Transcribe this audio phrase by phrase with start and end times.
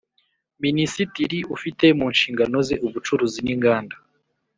[0.63, 3.95] Minisitiri ufite mu nshingano ze Ubucuruzi n’Inganda